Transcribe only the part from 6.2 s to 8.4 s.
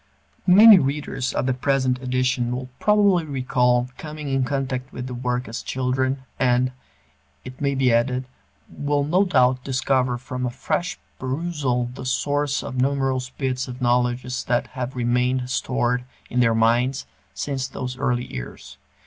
and, it may be added,